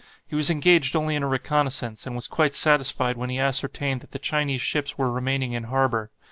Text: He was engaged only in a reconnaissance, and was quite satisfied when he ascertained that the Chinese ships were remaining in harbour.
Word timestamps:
He 0.25 0.35
was 0.35 0.49
engaged 0.49 0.95
only 0.95 1.15
in 1.15 1.21
a 1.21 1.27
reconnaissance, 1.27 2.07
and 2.07 2.15
was 2.15 2.27
quite 2.27 2.55
satisfied 2.55 3.17
when 3.17 3.29
he 3.29 3.37
ascertained 3.37 4.01
that 4.01 4.09
the 4.09 4.17
Chinese 4.17 4.61
ships 4.61 4.97
were 4.97 5.11
remaining 5.11 5.53
in 5.53 5.65
harbour. 5.65 6.09